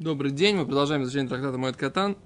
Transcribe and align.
Добрый 0.00 0.32
день, 0.32 0.56
мы 0.56 0.66
продолжаем 0.66 1.04
изучение 1.04 1.28
трактата 1.28 1.56
Моэт 1.56 1.76
Катан. 1.76 2.16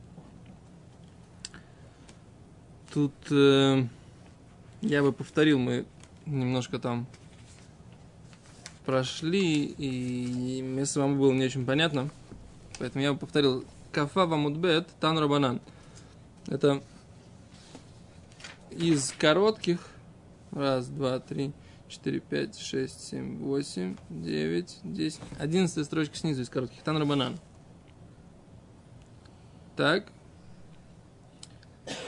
Тут 2.95 3.13
э, 3.31 3.85
я 4.81 5.03
бы 5.03 5.13
повторил, 5.13 5.59
мы 5.59 5.85
немножко 6.25 6.79
там 6.79 7.07
прошли, 8.87 9.67
и 9.67 10.63
мне 10.63 10.87
самому 10.87 11.19
было 11.21 11.33
не 11.35 11.45
очень 11.45 11.67
понятно. 11.67 12.09
Поэтому 12.79 13.05
я 13.05 13.13
бы 13.13 13.19
повторил. 13.19 13.67
Кафа 13.93 14.25
вамудбет 14.25 14.89
тан 14.99 15.19
рабанан. 15.19 15.61
Это 16.47 16.83
из 18.71 19.13
коротких. 19.13 19.87
Раз, 20.53 20.87
два, 20.87 21.21
три, 21.21 21.53
четыре, 21.87 22.21
пять, 22.21 22.59
шесть, 22.59 23.07
семь, 23.07 23.37
восемь, 23.37 23.97
девять, 24.09 24.79
десять. 24.83 25.21
Одиннадцатая 25.39 25.85
строчка 25.85 26.17
снизу 26.17 26.41
из 26.41 26.49
коротких. 26.49 26.83
Тан 26.83 26.97
рабанан. 26.97 27.39
Так. 29.79 30.07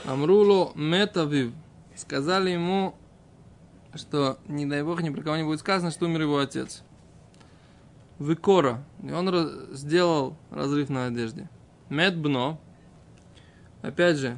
Амруло 0.05 0.73
метавив. 0.75 1.53
Сказали 1.95 2.51
ему, 2.51 2.97
что, 3.95 4.41
не 4.49 4.67
дай 4.67 4.83
бог, 4.83 5.01
ни 5.03 5.11
про 5.11 5.23
кого 5.23 5.37
не 5.37 5.45
будет 5.45 5.61
сказано, 5.61 5.93
что 5.93 6.07
умер 6.07 6.23
его 6.23 6.41
отец. 6.41 6.83
Выкора. 8.19 8.83
И 9.05 9.13
он 9.13 9.29
раз, 9.29 9.53
сделал 9.71 10.37
разрыв 10.51 10.89
на 10.89 11.07
одежде. 11.07 11.49
Медбно. 11.91 12.59
Опять 13.83 14.17
же, 14.17 14.37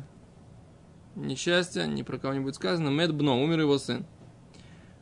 несчастье, 1.16 1.86
ни 1.86 2.02
про 2.02 2.18
кого 2.18 2.34
не 2.34 2.40
будет 2.40 2.56
сказано. 2.56 2.90
Медбно. 2.90 3.42
Умер 3.42 3.60
его 3.60 3.78
сын. 3.78 4.04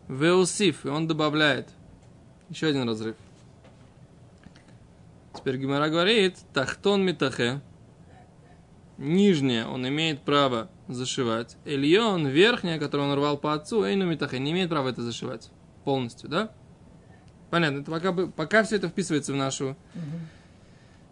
Веусиф. 0.07 0.87
И 0.87 0.89
он 0.89 1.09
добавляет. 1.09 1.69
Еще 2.49 2.69
один 2.69 2.89
разрыв. 2.89 3.17
Теперь 5.35 5.57
Гимара 5.57 5.89
говорит, 5.89 6.37
тахтон 6.53 7.05
митахе 7.05 7.61
нижнее 9.01 9.67
он 9.67 9.89
имеет 9.89 10.23
право 10.23 10.71
зашивать. 10.87 11.57
Эльон, 11.65 12.27
верхнее, 12.27 12.79
которое 12.79 13.09
он 13.09 13.15
рвал 13.17 13.39
по 13.39 13.55
отцу, 13.55 13.85
Эйну 13.85 14.07
Митахе, 14.07 14.39
не 14.39 14.53
имеет 14.53 14.69
права 14.69 14.91
это 14.91 15.03
зашивать 15.03 15.51
полностью, 15.85 16.29
да? 16.29 16.53
Понятно, 17.51 17.81
это 17.81 17.91
пока, 17.91 18.13
пока 18.13 18.63
все 18.63 18.77
это 18.77 18.89
вписывается 18.89 19.33
в 19.33 19.37
нашу 19.37 19.71
угу. 19.71 20.19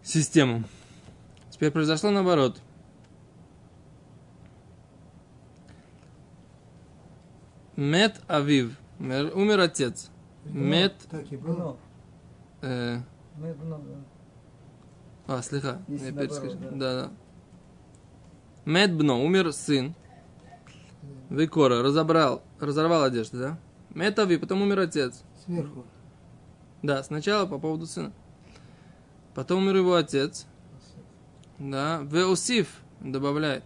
систему. 0.03 0.63
Теперь 1.49 1.71
произошло 1.71 2.11
наоборот. 2.11 2.61
Мет 7.75 8.21
Авив. 8.27 8.77
Умер 8.99 9.59
отец. 9.59 10.09
Мет... 10.45 10.95
Так 11.09 11.31
и 11.31 11.37
было. 11.37 11.77
Э, 12.61 12.99
Мед 13.37 13.57
много. 13.57 14.03
а, 15.27 15.41
слегка. 15.41 15.79
Да, 15.87 17.03
да. 17.03 17.11
Медбно, 18.69 19.15
умер 19.15 19.51
сын. 19.51 19.95
Викора, 21.31 21.81
разобрал, 21.81 22.43
разорвал 22.59 23.01
одежду, 23.01 23.39
да? 23.39 23.59
Метави, 23.89 24.37
потом 24.37 24.61
умер 24.61 24.81
отец. 24.81 25.23
Сверху. 25.43 25.85
Да, 26.83 27.01
сначала 27.01 27.47
по 27.47 27.57
поводу 27.57 27.87
сына. 27.87 28.13
Потом 29.33 29.63
умер 29.63 29.77
его 29.77 29.95
отец. 29.95 30.45
Да, 31.57 32.01
Веусиф 32.03 32.81
добавляет. 32.99 33.63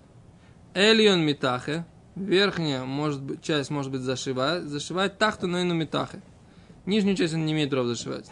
Эльон 0.73 1.20
Митахе. 1.26 1.86
Верхняя 2.16 2.86
может 2.86 3.22
быть, 3.22 3.42
часть 3.42 3.72
может 3.72 3.92
быть 3.92 4.02
зашивать. 4.02 4.64
Зашивать 4.64 5.17
тахту 5.17 5.48
на 5.48 5.64
ину 5.64 5.73
Митахе. 5.73 6.22
Нижнюю 6.86 7.17
часть 7.17 7.34
он 7.34 7.45
не 7.45 7.52
имеет 7.52 7.72
права 7.72 7.88
зашивать. 7.88 8.32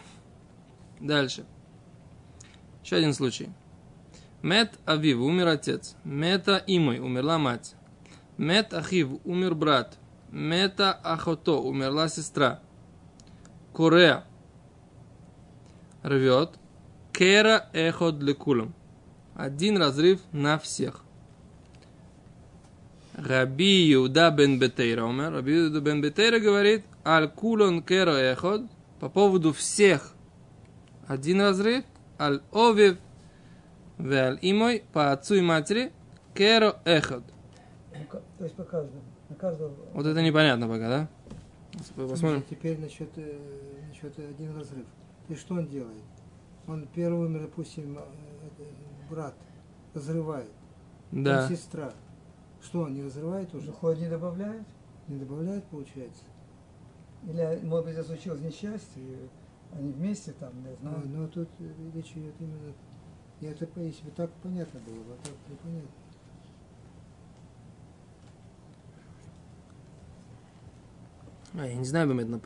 Дальше. 1.00 1.44
Еще 2.82 2.96
один 2.96 3.12
случай. 3.12 3.50
Мет 4.42 4.72
Авив, 4.86 5.20
умер 5.20 5.48
отец. 5.48 5.96
Мета 6.04 6.62
Имой, 6.66 6.98
умерла 6.98 7.38
мать. 7.38 7.74
Мет 8.36 8.74
Ахив, 8.74 9.08
умер 9.24 9.54
брат. 9.54 9.98
Мета 10.30 10.92
Ахото, 10.92 11.60
умерла 11.60 12.08
сестра. 12.08 12.60
Корея 13.72 14.24
рвет. 16.02 16.50
Кера 17.12 17.68
эход 17.72 18.20
лекулам. 18.22 18.74
Один 19.34 19.76
разрыв 19.76 20.20
на 20.32 20.58
всех. 20.58 21.04
Раби 23.14 23.92
Иуда 23.92 24.30
бен 24.30 24.58
Бетейра 24.58 25.04
умер. 25.04 25.32
Раби 25.32 25.58
Иуда 25.58 25.80
бен 25.80 26.00
Бетейра 26.00 26.40
говорит, 26.40 26.84
аль 27.04 27.28
кулон 27.28 27.82
кера 27.82 28.16
эход. 28.16 28.62
По 28.98 29.08
поводу 29.08 29.52
всех 29.52 30.14
один 31.06 31.40
разрыв. 31.40 31.84
Аль 32.18 32.40
овев 32.52 32.96
Веаль 34.02 34.38
имой 34.42 34.84
по 34.92 35.12
отцу 35.12 35.36
и 35.36 35.40
матери 35.40 35.92
керо 36.34 36.76
эход. 36.84 37.22
Ну, 37.94 38.20
То 38.38 38.44
есть 38.44 38.56
по 38.56 38.64
каждому. 38.64 39.00
На 39.28 39.36
каждого. 39.36 39.74
Вот 39.94 40.06
это 40.06 40.20
непонятно 40.22 40.66
пока, 40.68 40.88
да? 40.88 41.08
Посмотрим. 41.96 42.42
Теперь 42.50 42.78
насчет, 42.78 43.08
э, 43.16 43.38
насчет 43.88 44.18
один 44.18 44.56
разрыв. 44.56 44.84
И 45.28 45.34
что 45.34 45.54
он 45.54 45.68
делает? 45.68 46.02
Он 46.66 46.86
первый 46.94 47.26
умер, 47.26 47.42
допустим, 47.42 47.96
э, 47.98 48.02
э, 48.58 48.64
брат, 49.08 49.34
разрывает. 49.94 50.50
Да. 51.12 51.42
Потом 51.42 51.56
сестра. 51.56 51.92
Что 52.60 52.80
он 52.82 52.94
не 52.94 53.02
разрывает 53.02 53.54
уже? 53.54 53.72
Хоть 53.72 53.98
не 53.98 54.08
добавляет? 54.08 54.66
Не 55.08 55.18
добавляет, 55.18 55.64
получается? 55.64 56.24
Или, 57.24 57.60
может 57.62 57.86
быть, 57.86 58.06
случилось 58.06 58.40
несчастье, 58.40 59.02
и 59.02 59.28
они 59.72 59.92
вместе 59.92 60.32
там, 60.32 60.50
не 60.62 60.70
А, 60.70 60.76
знаю. 60.76 61.02
но 61.06 61.28
тут 61.28 61.48
э, 61.60 61.68
речь 61.94 62.12
идет 62.16 62.34
именно... 62.40 62.72
И 63.42 63.46
это, 63.46 63.66
если 63.80 64.04
бы 64.04 64.12
так 64.12 64.30
понятно 64.40 64.78
было, 64.86 65.02
бы, 65.02 65.14
а 65.14 65.24
так 65.24 65.34
непонятно. 65.50 65.90
А, 71.54 71.66
я 71.66 71.74
не 71.74 71.84
знаю, 71.84 72.06
Бамет, 72.06 72.40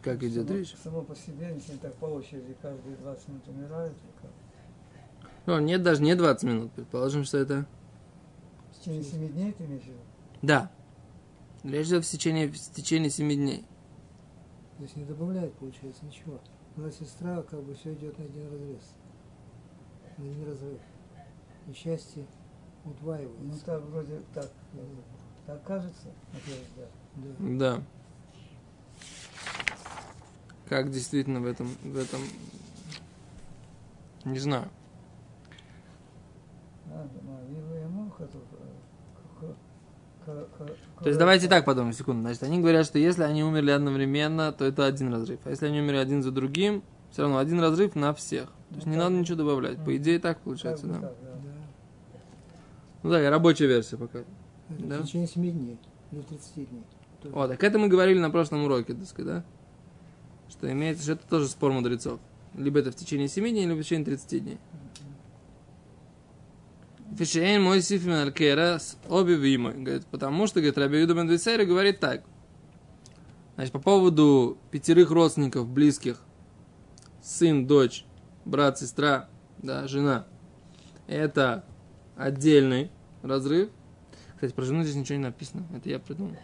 как 0.00 0.22
идет 0.22 0.46
само, 0.46 0.58
речь. 0.58 0.76
Само 0.76 1.02
по 1.02 1.16
себе, 1.16 1.52
если 1.52 1.76
так 1.76 1.92
по 1.96 2.04
очереди 2.04 2.56
каждые 2.62 2.96
20 2.98 3.28
минут 3.28 3.48
умирают, 3.48 3.96
то 3.96 4.22
как? 4.22 4.30
Ну, 5.46 5.58
нет, 5.58 5.82
даже 5.82 6.00
не 6.00 6.14
20 6.14 6.44
минут. 6.44 6.72
Предположим, 6.72 7.24
что 7.24 7.38
это... 7.38 7.66
в 8.70 8.78
течение 8.78 9.02
7 9.02 9.28
дней 9.32 9.52
ты 9.52 9.64
имеешь 9.64 9.82
в 9.82 9.86
виду? 9.86 9.98
Да. 10.40 10.70
Речь 11.64 11.88
идет 11.88 12.04
в 12.04 12.08
течение, 12.08 12.46
в 12.46 12.56
течение 12.56 13.10
7 13.10 13.28
дней. 13.28 13.66
То 14.76 14.84
есть 14.84 14.94
не 14.94 15.04
добавляет, 15.04 15.52
получается, 15.54 16.04
ничего. 16.04 16.40
Но 16.76 16.88
сестра, 16.92 17.42
как 17.42 17.60
бы 17.64 17.74
все 17.74 17.92
идет 17.92 18.16
на 18.20 18.24
один 18.24 18.44
разрез. 18.52 18.94
На 20.22 20.30
один 20.30 20.46
разрыв. 20.46 20.78
И 21.68 21.72
счастье 21.72 22.24
Ну 22.84 22.92
удваивается. 22.92 23.66
так 23.66 23.82
вроде 23.82 24.20
так, 24.32 24.48
так 25.46 25.62
кажется, 25.64 26.08
на 26.32 26.38
первый 26.40 26.64
взгляд. 26.68 26.90
Да. 27.58 27.76
Да. 27.76 27.82
Как 30.68 30.90
действительно 30.90 31.40
в 31.40 31.46
этом, 31.46 31.68
в 31.82 31.96
этом... 31.98 32.20
Не 34.24 34.38
знаю. 34.38 34.68
А, 36.88 37.06
ну, 37.86 38.10
То 41.00 41.08
есть 41.08 41.18
давайте 41.18 41.48
так 41.48 41.64
подумаем, 41.64 41.92
секунду. 41.92 42.22
Значит, 42.22 42.44
они 42.44 42.60
говорят, 42.60 42.86
что 42.86 42.98
если 42.98 43.24
они 43.24 43.42
умерли 43.42 43.72
одновременно, 43.72 44.52
то 44.52 44.64
это 44.64 44.86
один 44.86 45.12
разрыв. 45.12 45.40
А 45.44 45.50
если 45.50 45.66
они 45.66 45.80
умерли 45.80 45.96
один 45.96 46.22
за 46.22 46.30
другим, 46.30 46.84
все 47.12 47.22
равно 47.22 47.38
один 47.38 47.60
разрыв 47.60 47.94
на 47.94 48.14
всех. 48.14 48.46
То 48.70 48.76
есть 48.76 48.86
Ну, 48.86 48.92
не 48.92 48.98
надо 48.98 49.14
ничего 49.14 49.36
добавлять. 49.36 49.84
По 49.84 49.94
идее 49.96 50.18
так 50.18 50.40
получается, 50.40 50.86
да. 50.86 51.12
Ну 53.02 53.10
да, 53.10 53.30
рабочая 53.30 53.66
версия 53.66 53.96
пока. 53.96 54.20
Да. 54.68 54.98
в 54.98 55.04
течение 55.04 55.28
7 55.28 55.42
дней. 55.42 55.78
Или 56.10 56.22
30 56.22 56.54
дней. 56.54 56.82
О, 57.32 57.46
так 57.46 57.62
это 57.62 57.78
мы 57.78 57.88
говорили 57.88 58.18
на 58.18 58.30
прошлом 58.30 58.64
уроке, 58.64 58.94
так 58.94 59.06
сказать, 59.06 59.26
да? 59.26 59.44
Что 60.48 60.70
имеется, 60.72 61.02
что 61.02 61.12
это 61.12 61.26
тоже 61.28 61.48
спор 61.48 61.72
мудрецов. 61.72 62.18
Либо 62.54 62.78
это 62.80 62.90
в 62.90 62.96
течение 62.96 63.28
7 63.28 63.48
дней, 63.50 63.66
либо 63.66 63.80
в 63.80 63.84
течение 63.84 64.04
30 64.06 64.42
дней. 64.42 64.58
Фишейн 67.16 67.62
мой 67.62 67.82
сифим 67.82 68.12
алькера 68.12 68.78
с 68.78 68.96
обе 69.08 69.34
вимой. 69.34 69.74
Говорит, 69.74 70.06
потому 70.06 70.46
что, 70.46 70.60
говорит, 70.60 70.78
Раби 70.78 71.00
Юда 71.00 71.14
говорит 71.14 72.00
так. 72.00 72.22
Значит, 73.56 73.72
по 73.72 73.80
поводу 73.80 74.56
пятерых 74.70 75.10
родственников 75.10 75.68
близких, 75.68 76.22
сын, 77.22 77.66
дочь, 77.66 78.04
брат, 78.44 78.78
сестра, 78.78 79.28
да, 79.58 79.86
жена, 79.86 80.26
это 81.06 81.64
отдельный 82.16 82.90
разрыв. 83.22 83.70
Кстати, 84.34 84.52
про 84.52 84.64
жену 84.64 84.82
здесь 84.82 84.96
ничего 84.96 85.18
не 85.18 85.24
написано, 85.24 85.64
это 85.74 85.88
я 85.88 85.98
придумал. 85.98 86.36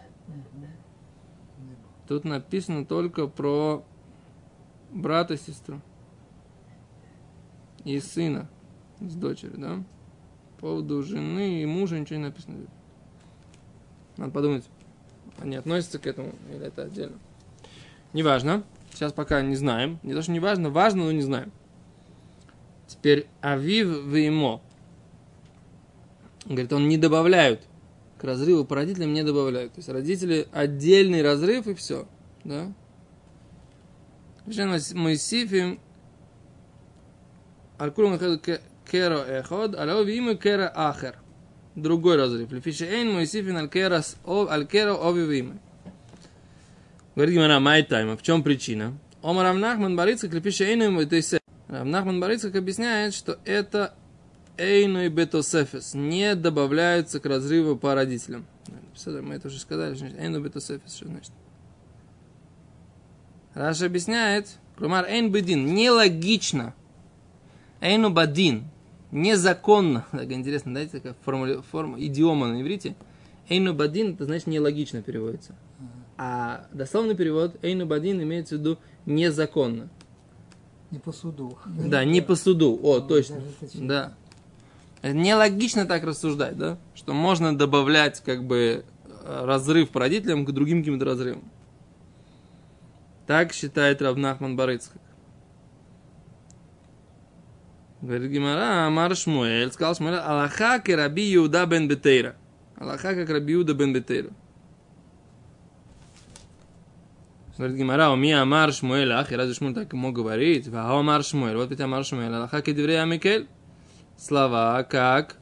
Тут 2.07 2.25
написано 2.25 2.87
только 2.87 3.27
про 3.27 3.85
брата, 4.91 5.37
сестру 5.37 5.81
и 7.85 8.01
сына 8.01 8.49
с 9.01 9.15
дочерью, 9.15 9.59
да? 9.59 9.85
По 10.57 10.69
поводу 10.69 11.03
жены 11.03 11.63
и 11.63 11.67
мужа 11.67 11.99
ничего 11.99 12.19
не 12.19 12.27
написано. 12.27 12.67
Надо 14.17 14.33
подумать, 14.33 14.65
они 15.39 15.57
относятся 15.57 15.99
к 15.99 16.07
этому 16.07 16.35
или 16.51 16.67
это 16.67 16.83
отдельно. 16.85 17.19
Неважно. 18.13 18.65
Сейчас 18.99 19.13
пока 19.13 19.41
не 19.43 19.55
знаем. 19.55 20.01
Не 20.03 20.13
то, 20.13 20.23
что 20.23 20.33
не 20.33 20.41
важно, 20.41 20.71
важно, 20.71 21.05
но 21.05 21.13
не 21.13 21.23
знаем. 21.23 21.53
Теперь 22.89 23.29
Авив 23.41 23.87
Веймо. 23.87 24.61
Говорит, 26.47 26.73
он 26.73 26.89
не 26.89 26.99
добавляют. 26.99 27.63
К 28.19 28.25
разрыву 28.25 28.65
по 28.65 28.75
родителям 28.75 29.13
не 29.13 29.23
добавляют. 29.23 29.75
То 29.75 29.79
есть 29.79 29.89
родители 29.89 30.49
отдельный 30.51 31.23
разрыв 31.23 31.69
и 31.69 31.75
все. 31.75 32.09
Да? 32.43 32.73
Моисифим 34.47 35.79
Алькулум 37.79 38.19
керо 38.19 39.19
эход, 39.29 39.77
аляо 39.77 40.03
виму 40.03 40.37
кера 40.37 40.73
ахер. 40.75 41.15
Другой 41.77 42.17
разрыв. 42.17 42.51
Лефише 42.51 42.87
эйн 42.87 43.13
Моисифин 43.13 43.59
алькеро 43.59 44.95
ови 44.95 45.25
виму. 45.25 45.61
Говорит 47.19 47.35
Гимара, 47.35 47.59
май 47.59 47.83
тайма. 47.83 48.17
В 48.17 48.23
чем 48.23 48.45
причина? 48.45 48.97
Омар 49.23 49.47
Равнахман 49.47 49.97
Барицкак 49.97 50.33
лепише 50.35 50.67
эйну 50.67 51.01
это 51.01 51.41
Равнахман 51.67 52.21
Барицкак 52.21 52.55
объясняет, 52.55 53.13
что 53.13 53.41
это 53.45 53.97
эйну 54.57 55.03
и 55.03 55.09
бетосефес 55.09 55.95
не 55.95 56.37
добавляются 56.37 57.19
к 57.19 57.27
разрыву 57.27 57.75
по 57.75 57.97
родителям. 57.97 58.47
Мы 59.05 59.35
это 59.35 59.49
уже 59.49 59.59
сказали, 59.59 59.97
что 59.97 60.05
значит 60.05 60.21
эйну 60.21 60.41
бетосефес, 60.41 60.95
что 60.95 61.07
значит. 61.09 61.33
Раша 63.53 63.87
объясняет, 63.87 64.57
Клумар 64.77 65.05
эйн 65.07 65.33
бедин, 65.33 65.75
нелогично. 65.75 66.73
Эйну 67.81 68.11
бадин, 68.11 68.63
незаконно. 69.11 70.07
Так 70.13 70.31
интересно, 70.31 70.73
да, 70.73 70.87
такая 70.87 71.17
форма, 71.25 71.63
форма 71.63 72.01
идиома 72.01 72.47
на 72.47 72.63
иврите. 72.63 72.95
Эйну 73.49 73.75
бадин, 73.75 74.15
это 74.15 74.25
значит 74.25 74.47
нелогично 74.47 75.03
переводится. 75.03 75.57
А 76.19 76.67
дословный 76.73 77.15
перевод 77.15 77.57
Эйну 77.63 77.87
Бадин 77.87 78.21
имеется 78.21 78.57
в 78.57 78.59
виду 78.59 78.79
незаконно. 79.07 79.89
Не 80.91 80.99
по 80.99 81.13
суду. 81.13 81.57
Да, 81.67 82.05
не 82.05 82.21
по 82.21 82.35
суду. 82.35 82.79
О, 82.83 82.99
Ну, 82.99 83.07
точно. 83.07 83.37
Да. 83.75 84.15
Это 85.01 85.15
Нелогично 85.17 85.87
так 85.87 86.03
рассуждать, 86.03 86.59
да? 86.59 86.77
Что 86.97 87.13
можно 87.13 87.57
добавлять 87.57 88.21
как 88.21 88.43
бы 88.43 88.85
э, 89.05 89.45
разрыв 89.45 89.91
по 89.91 90.01
родителям 90.01 90.45
к 90.45 90.51
другим 90.51 90.81
каким-то 90.81 91.05
разрывам. 91.05 91.45
Так 93.29 93.53
считает 93.53 94.03
Равнахман 94.03 94.57
Барыцкак. 94.57 95.01
Говорит 98.01 98.31
Гимара, 98.33 98.87
Амар 98.87 99.15
Шмуэль, 99.15 99.71
сказал 99.71 99.95
Шмуэль, 99.95 100.17
Аллаха 100.17 100.83
Раби 100.85 101.35
Иуда 101.35 101.67
бен 101.67 101.87
Бетейра. 101.87 102.35
Алаха 102.77 103.15
как 103.15 103.29
Раби 103.29 103.55
Иуда 103.55 103.75
бен 103.75 103.93
Бетейра. 103.93 104.31
Говорит 107.59 107.77
Гемара, 107.77 108.11
ומי 108.11 108.43
אמר 108.43 108.73
שמואל, 108.73 109.11
ах, 109.11 109.33
и 109.33 109.37
разве 109.37 109.53
Шмуэль 109.53 109.75
так 109.75 109.93
мог 109.93 110.15
говорить? 110.15 110.69
והאמר 110.69 111.25
שמואל, 111.25 111.57
вот 111.57 111.71
ведь 111.71 111.81
אמר 111.81 112.05
שמואל, 112.05 112.33
הלכה 112.33 112.63
כדברי 112.63 113.05
המיקל. 113.05 113.49
Слова 114.17 114.81
как 114.89 115.39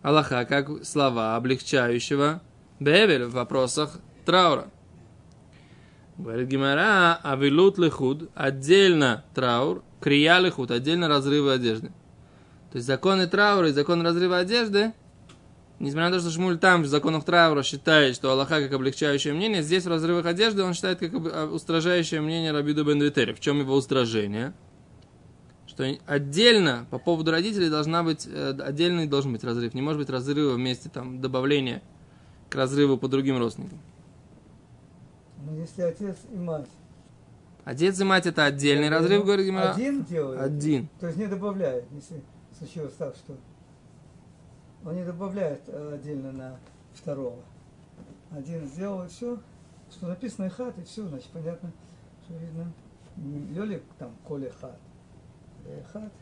Алаха 0.00 0.46
как 0.46 0.86
слова 0.86 1.36
облегчающего 1.36 2.40
באבל 2.80 3.26
в 3.26 3.32
вопросах 3.32 3.98
траура. 4.24 4.70
Говорит 6.16 6.48
Гемара, 6.48 7.20
אבילות 7.22 7.76
לחוד, 7.76 8.30
отдельно 8.34 9.22
траур, 9.34 9.84
קריעה 10.00 10.38
לחוד, 10.38 10.70
отдельно 10.70 11.08
разрывы 11.08 11.52
одежды. 11.52 11.88
То 12.72 12.76
есть 12.76 12.86
законы 12.86 13.26
траура 13.26 13.68
и 13.68 13.72
законы 13.72 14.02
разрыва 14.02 14.38
одежды, 14.38 14.94
несмотря 15.78 16.10
на 16.10 16.16
то, 16.16 16.20
что 16.20 16.30
Шмуль 16.30 16.58
там 16.58 16.82
в 16.82 16.86
законах 16.86 17.24
траура 17.24 17.62
считает, 17.62 18.14
что 18.14 18.30
Аллаха 18.30 18.60
как 18.60 18.72
облегчающее 18.72 19.34
мнение, 19.34 19.62
здесь 19.62 19.84
в 19.84 19.88
разрывах 19.88 20.26
одежды 20.26 20.62
он 20.62 20.74
считает 20.74 20.98
как 20.98 21.12
а, 21.14 21.46
устражающее 21.46 22.20
мнение 22.20 22.52
Рабиду 22.52 22.84
бен 22.84 23.00
Витери. 23.02 23.32
В 23.32 23.40
чем 23.40 23.60
его 23.60 23.74
устражение? 23.74 24.52
Что 25.66 25.84
отдельно 26.06 26.86
по 26.90 26.98
поводу 26.98 27.30
родителей 27.30 27.68
должна 27.68 28.02
быть, 28.02 28.26
э, 28.26 28.54
отдельный 28.60 29.06
должен 29.06 29.32
быть 29.32 29.44
разрыв. 29.44 29.74
Не 29.74 29.82
может 29.82 30.00
быть 30.00 30.10
разрыва 30.10 30.54
вместе 30.54 30.88
там 30.88 31.20
добавления 31.20 31.82
к 32.48 32.54
разрыву 32.54 32.96
по 32.96 33.08
другим 33.08 33.38
родственникам. 33.38 33.78
Но 35.44 35.54
если 35.56 35.82
отец 35.82 36.16
и 36.32 36.36
мать 36.36 36.66
Отец 37.66 37.98
и 37.98 38.04
мать 38.04 38.26
это 38.26 38.44
отдельный 38.44 38.88
разрыв, 38.88 39.24
говорит 39.24 39.46
Гимара. 39.46 39.72
один 39.72 40.04
делает, 40.04 40.40
Один. 40.40 40.88
то 41.00 41.08
есть 41.08 41.18
не 41.18 41.26
добавляет, 41.26 41.84
если 41.92 42.22
случилось 42.56 42.94
так, 42.94 43.16
что 43.16 43.36
он 44.86 44.94
не 44.94 45.04
добавляет 45.04 45.62
э, 45.66 45.94
отдельно 45.94 46.32
на 46.32 46.56
второго. 46.94 47.42
Один 48.30 48.64
сделал 48.66 49.04
и 49.04 49.08
все, 49.08 49.38
что 49.90 50.06
написано 50.06 50.48
хат, 50.48 50.78
и 50.78 50.84
все, 50.84 51.06
значит, 51.08 51.28
понятно, 51.32 51.72
что 52.24 52.34
видно. 52.34 52.72
Лёлик 53.52 53.82
там 53.98 54.12
Коля 54.24 54.52
хат. 54.60 54.78
Хат. 55.92 56.12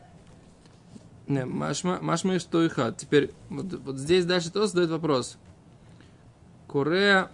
Не, 1.27 1.45
машма, 1.45 1.99
машма 2.01 2.35
и 2.35 2.39
что 2.39 2.63
и 2.63 2.69
хат. 2.69 2.97
Теперь, 2.97 3.33
вот, 3.49 3.71
вот 3.73 3.97
здесь 3.97 4.25
дальше 4.25 4.51
тоже 4.51 4.69
задает 4.69 4.89
вопрос. 4.89 5.37
Корея 6.67 7.29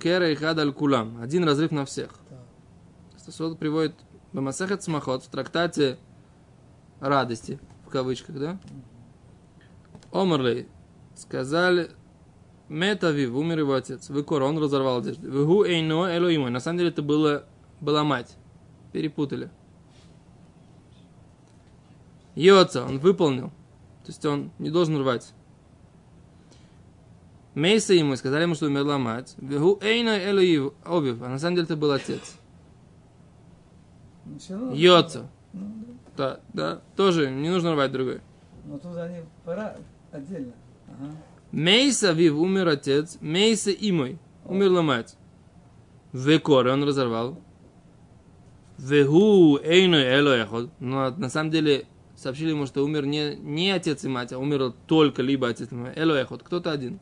кера 0.00 0.30
и 0.30 0.34
хад 0.34 0.58
аль 0.58 0.72
кулам. 0.72 1.20
Один 1.22 1.44
разрыв 1.44 1.70
на 1.70 1.84
всех. 1.84 2.10
Так. 2.28 2.38
Стасот 3.18 3.58
приводит 3.58 3.94
Бамасахет 4.32 4.82
Смахот 4.82 5.22
в 5.22 5.28
трактате 5.28 5.98
радости, 6.98 7.60
в 7.86 7.90
кавычках, 7.90 8.38
да? 8.38 8.58
Омрлей 10.12 10.68
сказали, 11.14 11.90
Метавив, 12.68 13.34
умер 13.34 13.58
его 13.58 13.74
отец. 13.74 14.08
Выкор, 14.08 14.42
он 14.42 14.58
разорвал 14.58 14.98
одежду. 14.98 15.30
Вегу 15.30 15.64
эйно 15.64 16.16
элоимой. 16.16 16.50
На 16.50 16.60
самом 16.60 16.78
деле 16.78 16.90
это 16.90 17.02
было, 17.02 17.44
была 17.80 18.02
мать. 18.02 18.36
Перепутали. 18.92 19.50
Йоца, 22.34 22.84
он 22.84 22.98
выполнил. 22.98 23.48
То 24.04 24.08
есть 24.08 24.24
он 24.24 24.50
не 24.58 24.70
должен 24.70 24.98
рвать. 24.98 25.32
Мейса 27.54 27.92
ему 27.92 28.16
сказали 28.16 28.42
ему, 28.44 28.54
что 28.54 28.66
умерла 28.66 28.96
мать. 28.96 29.34
Вегу 29.36 29.78
эйно 29.82 30.18
элоив, 30.30 30.72
обив. 30.84 31.20
А 31.22 31.28
на 31.28 31.38
самом 31.38 31.56
деле 31.56 31.66
это 31.66 31.76
был 31.76 31.90
отец. 31.90 32.38
Ну. 34.24 34.72
Йоца. 34.72 35.28
Ну, 35.52 35.74
Да, 36.16 36.40
да. 36.54 36.74
да, 36.74 36.82
тоже 36.96 37.30
не 37.30 37.50
нужно 37.50 37.74
рвать 37.74 37.92
другой. 37.92 38.22
Но 38.64 38.78
тут 38.78 38.96
они 38.96 39.18
пора 39.44 39.76
отдельно. 40.12 40.52
Ага. 40.88 41.16
Мейса 41.50 42.12
Вив 42.12 42.36
умер 42.36 42.68
отец, 42.68 43.18
Мейса 43.20 43.70
и 43.70 43.92
мой. 43.92 44.18
Умерла 44.44 44.82
мать. 44.82 45.16
Векоре 46.12 46.72
он 46.72 46.84
разорвал. 46.84 47.40
Вегу 48.78 49.58
эйну 49.62 49.96
эло 49.96 50.36
эход. 50.36 50.70
Но 50.80 51.10
на 51.10 51.28
самом 51.28 51.50
деле 51.50 51.86
сообщили 52.16 52.50
ему, 52.50 52.66
что 52.66 52.84
умер 52.84 53.06
не, 53.06 53.36
не 53.36 53.70
отец 53.70 54.04
и 54.04 54.08
мать, 54.08 54.32
а 54.32 54.38
умер 54.38 54.72
только 54.86 55.22
либо 55.22 55.48
отец 55.48 55.70
и 55.70 55.74
мать. 55.74 55.96
Эло 55.96 56.14
эход. 56.14 56.42
Кто-то 56.42 56.72
один. 56.72 57.00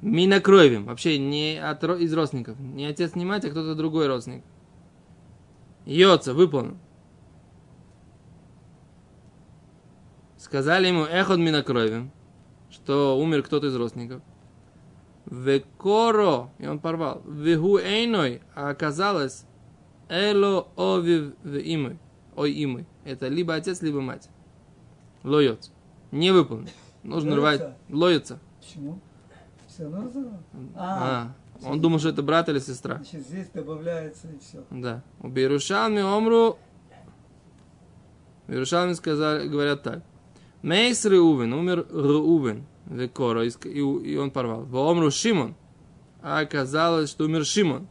Минокровим. 0.00 0.84
Вообще 0.84 1.18
не 1.18 1.58
от, 1.58 1.82
из 1.84 2.12
родственников. 2.14 2.58
Не 2.58 2.86
отец, 2.86 3.14
не 3.14 3.24
мать, 3.24 3.44
а 3.44 3.50
кто-то 3.50 3.74
другой 3.74 4.06
родственник. 4.06 4.44
Йоца, 5.84 6.32
выполнил. 6.34 6.76
Сказали 10.40 10.86
ему 10.86 11.04
эход 11.04 11.38
минокровим, 11.38 12.10
что 12.70 13.18
умер 13.18 13.42
кто-то 13.42 13.66
из 13.66 13.76
родственников. 13.76 14.22
Векоро, 15.26 16.48
и 16.58 16.66
он 16.66 16.78
порвал. 16.78 17.20
Вегу 17.26 17.76
эйной, 17.76 18.40
а 18.54 18.70
оказалось 18.70 19.44
эло 20.08 20.66
овив 20.76 21.34
в 21.44 21.58
имой. 21.58 21.98
Ой, 22.36 22.64
имой. 22.64 22.86
Это 23.04 23.28
либо 23.28 23.54
отец, 23.54 23.82
либо 23.82 24.00
мать. 24.00 24.30
Лоец. 25.24 25.70
Не 26.10 26.30
выполнил. 26.30 26.70
Нужно 27.02 27.36
рвать. 27.36 27.76
Лоется. 27.90 28.38
Почему? 28.60 28.98
Все 29.66 29.82
равно 29.82 30.04
разорвал? 30.06 30.40
А, 30.74 31.34
он 31.62 31.82
думал, 31.82 31.98
что 31.98 32.08
это 32.08 32.22
брат 32.22 32.48
или 32.48 32.60
сестра. 32.60 32.96
Значит, 32.96 33.26
здесь 33.26 33.50
добавляется 33.50 34.28
и 34.28 34.38
все. 34.38 34.64
Да. 34.70 35.02
У 35.20 35.28
Берушалми 35.28 36.00
Омру 36.00 36.58
Берушалми 38.48 38.94
сказали, 38.94 39.46
говорят 39.46 39.82
так. 39.82 40.02
Мейс 40.62 41.04
Реувен, 41.04 41.52
умер 41.52 41.86
Реувен, 41.90 42.66
Векора, 42.86 43.44
и, 43.44 44.16
он 44.16 44.30
порвал. 44.30 44.62
Во 44.64 44.90
Омру 44.90 45.10
Шимон, 45.10 45.54
а 46.22 46.40
оказалось, 46.40 47.10
что 47.10 47.24
умер 47.24 47.44
Шимон. 47.44 47.88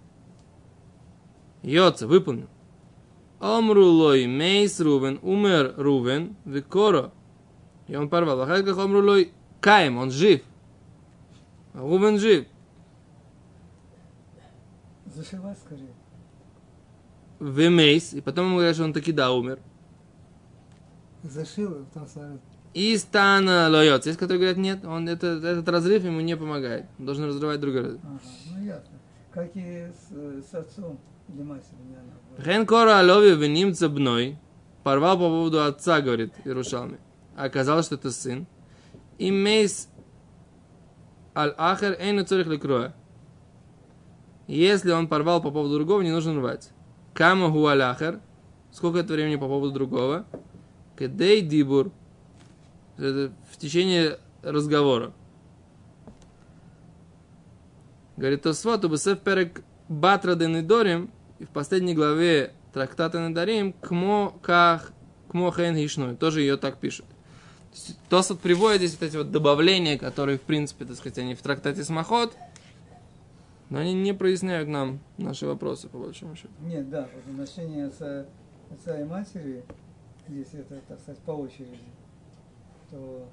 Йоца, 1.63 2.07
выполнил. 2.07 2.47
Омру 3.39 3.85
Лой, 3.85 4.27
Мейс 4.27 4.79
Рувен, 4.79 5.19
умер 5.21 5.73
Рувен, 5.77 6.35
Векора, 6.45 7.11
и 7.87 7.95
он 7.95 8.09
порвал. 8.09 8.41
А 8.41 8.45
как 8.45 8.77
Омру 8.77 9.01
Лой, 9.01 9.31
Каем, 9.61 9.97
он 9.97 10.11
жив. 10.11 10.41
А 11.73 11.79
Рувен 11.79 12.19
жив. 12.19 12.45
Зашивать 15.05 15.57
скорее. 15.57 15.93
Вемейс, 17.39 18.13
и 18.13 18.21
потом 18.21 18.47
ему 18.47 18.55
говорят, 18.57 18.75
что 18.75 18.83
он 18.83 18.93
таки 18.93 19.11
да 19.11 19.31
умер. 19.31 19.59
Зашил, 21.23 21.85
там 21.93 22.07
смотрят. 22.07 22.41
И 22.73 22.95
стана 22.97 23.67
лоец. 23.69 24.05
Есть, 24.05 24.19
которые 24.19 24.39
говорят, 24.39 24.57
нет, 24.57 24.85
он 24.85 25.09
это, 25.09 25.27
этот 25.27 25.67
разрыв 25.69 26.03
ему 26.03 26.21
не 26.21 26.37
помогает. 26.37 26.85
Он 26.99 27.05
должен 27.05 27.25
разрывать 27.25 27.59
другой 27.59 27.81
разрыв. 27.81 28.01
Ага, 28.03 28.19
ну 28.55 28.65
ясно. 28.65 28.99
Как 29.31 29.51
и 29.55 29.87
с, 29.91 30.49
с 30.49 30.53
отцом. 30.53 30.99
Для 31.27 31.45
матери. 31.45 31.77
Хен 32.43 32.65
кора 32.65 32.99
алови 32.99 33.35
венимца 33.35 33.87
бной. 33.89 34.37
Порвал 34.83 35.15
по 35.17 35.29
поводу 35.29 35.63
отца, 35.63 36.01
говорит 36.01 36.33
Иерушалми. 36.45 36.97
А 37.35 37.43
оказалось, 37.45 37.85
что 37.85 37.95
это 37.95 38.11
сын. 38.11 38.47
И 39.19 39.29
мейс 39.29 39.89
аль 41.35 41.53
ахер 41.57 41.97
эйну 41.99 42.23
цорих 42.25 42.47
лекроя. 42.47 42.95
Если 44.47 44.91
он 44.91 45.07
порвал 45.07 45.41
по 45.41 45.51
поводу 45.51 45.75
другого, 45.75 46.01
не 46.01 46.11
нужно 46.11 46.33
рвать. 46.35 46.71
Кама 47.13 47.49
гу 47.49 47.67
аль 47.67 47.81
ахер. 47.81 48.19
Сколько 48.71 48.99
это 48.99 49.13
времени 49.13 49.35
по 49.35 49.47
поводу 49.47 49.71
другого? 49.71 50.25
Кедей 50.97 51.41
дибур. 51.41 51.91
Это 52.99 53.31
в 53.51 53.57
течение 53.57 54.19
разговора. 54.43 55.13
Говорит, 58.17 58.41
то 58.41 58.53
сват 58.53 58.83
убесев 58.83 59.19
перек 59.19 59.63
батра 59.87 60.35
денидорим, 60.35 61.09
и 61.39 61.45
в 61.45 61.49
последней 61.49 61.93
главе 61.93 62.51
трактата 62.73 63.25
Недарим, 63.25 63.71
кмо 63.73 64.37
ках, 64.41 64.91
кмо 65.29 65.51
хен 65.51 65.75
хишной, 65.75 66.15
тоже 66.17 66.41
ее 66.41 66.57
так 66.57 66.77
пишут. 66.77 67.05
Тосот 68.09 68.39
приводит 68.41 68.81
здесь 68.81 68.99
вот 68.99 69.03
эти 69.03 69.17
вот 69.17 69.31
добавления, 69.31 69.97
которые, 69.97 70.37
в 70.37 70.41
принципе, 70.41 70.83
так 70.85 70.97
сказать, 70.97 71.19
они 71.19 71.35
в 71.35 71.41
трактате 71.41 71.83
Смахот, 71.83 72.35
но 73.69 73.79
они 73.79 73.93
не 73.93 74.13
проясняют 74.13 74.67
нам 74.67 74.99
наши 75.17 75.45
вопросы, 75.45 75.87
по 75.87 75.99
большому 75.99 76.35
счету. 76.35 76.49
Нет, 76.61 76.89
да, 76.89 77.07
отношения 77.25 77.85
отца, 77.85 78.25
отца 78.71 78.99
и 78.99 79.05
матери, 79.05 79.63
если 80.27 80.59
это, 80.59 80.81
так 80.87 80.99
сказать, 80.99 81.19
по 81.21 81.31
очереди, 81.31 81.79
то, 82.91 83.29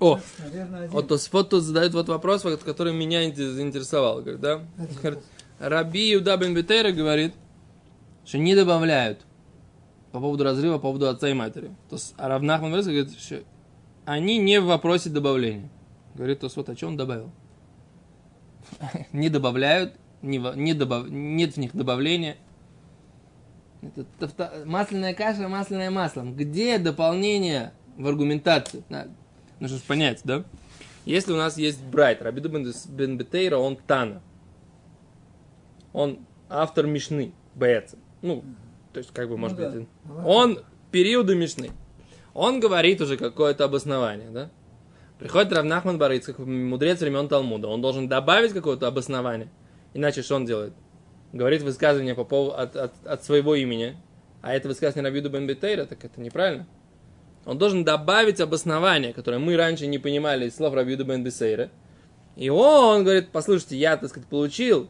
О, 0.00 0.20
наверное, 0.38 0.80
один. 0.80 0.90
вот 0.90 1.08
Тосфот 1.08 1.50
тут 1.50 1.62
задает 1.62 1.94
вот 1.94 2.08
вопрос, 2.08 2.42
который 2.64 2.92
меня 2.92 3.28
инте- 3.28 3.50
заинтересовал. 3.50 4.20
Говорит, 4.20 4.40
да? 4.40 4.60
Говорит, 5.02 5.20
Раби 5.58 6.10
Юда 6.10 6.36
бен 6.36 6.54
Бетейра 6.54 6.92
говорит, 6.92 7.34
что 8.24 8.38
не 8.38 8.54
добавляют 8.54 9.20
по 10.12 10.20
поводу 10.20 10.44
разрыва, 10.44 10.74
по 10.74 10.82
поводу 10.82 11.08
отца 11.08 11.28
и 11.28 11.34
матери. 11.34 11.68
То 11.90 11.96
есть, 11.96 12.14
а 12.16 12.28
Равнахман 12.28 12.70
говорит, 12.70 13.18
что 13.18 13.42
они 14.04 14.38
не 14.38 14.60
в 14.60 14.66
вопросе 14.66 15.10
добавления. 15.10 15.68
Говорит, 16.14 16.40
то 16.40 16.48
вот 16.54 16.68
о 16.68 16.74
чем 16.76 16.90
он 16.90 16.96
добавил. 16.96 17.30
не 19.12 19.28
добавляют, 19.28 19.94
не, 20.22 20.38
добав- 20.38 21.08
нет 21.10 21.54
в 21.54 21.56
них 21.58 21.74
добавления. 21.74 22.36
Это 24.20 24.64
масляная 24.64 25.14
каша, 25.14 25.48
масляное 25.48 25.90
масло. 25.90 26.22
Где 26.22 26.78
дополнение 26.78 27.72
в 27.98 28.06
аргументации? 28.06 28.84
На- 28.88 29.08
Нужно 29.60 29.78
понять, 29.86 30.22
да? 30.24 30.44
Если 31.04 31.32
у 31.32 31.36
нас 31.36 31.58
есть 31.58 31.82
Брайт, 31.82 32.22
Рабиду 32.22 32.48
бен 32.48 33.18
Бетейра, 33.18 33.56
он 33.58 33.76
Тана. 33.76 34.22
Он 35.92 36.20
автор 36.48 36.86
Мишны, 36.86 37.32
Беца. 37.54 37.98
Ну, 38.22 38.44
то 38.92 38.98
есть, 38.98 39.12
как 39.12 39.28
бы, 39.28 39.36
может 39.36 39.56
да. 39.56 39.70
быть, 39.70 39.88
он 40.24 40.60
периоды 40.90 41.34
Мишны. 41.34 41.70
Он 42.34 42.60
говорит 42.60 43.00
уже 43.00 43.16
какое-то 43.16 43.64
обоснование, 43.64 44.30
да? 44.30 44.50
Приходит 45.18 45.52
Равнахман 45.52 45.98
Барыц, 45.98 46.26
как 46.26 46.38
мудрец 46.38 47.00
времен 47.00 47.26
Талмуда. 47.26 47.66
Он 47.66 47.82
должен 47.82 48.08
добавить 48.08 48.52
какое-то 48.52 48.86
обоснование. 48.86 49.48
Иначе 49.92 50.22
что 50.22 50.36
он 50.36 50.46
делает? 50.46 50.72
Говорит 51.32 51.62
высказывание 51.62 52.14
по 52.14 52.24
поводу 52.24 52.56
от, 52.56 52.76
от, 52.76 53.06
от 53.06 53.24
своего 53.24 53.56
имени. 53.56 53.96
А 54.40 54.54
это 54.54 54.68
высказывание 54.68 55.10
Рабиду 55.10 55.30
бен 55.30 55.46
Бетейра, 55.48 55.84
так 55.86 56.04
это 56.04 56.20
неправильно. 56.20 56.68
Он 57.48 57.56
должен 57.56 57.82
добавить 57.82 58.40
обоснование, 58.40 59.14
которое 59.14 59.38
мы 59.38 59.56
раньше 59.56 59.86
не 59.86 59.98
понимали 59.98 60.48
из 60.48 60.56
слов 60.56 60.74
Рабиуда 60.74 61.04
бен 61.04 61.24
Бесейра. 61.24 61.70
И 62.36 62.50
он 62.50 63.04
говорит, 63.04 63.30
послушайте, 63.32 63.78
я, 63.78 63.96
так 63.96 64.10
сказать, 64.10 64.28
получил 64.28 64.86